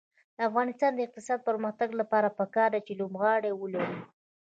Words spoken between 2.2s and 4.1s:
پکار ده چې لوبغالي ولرو.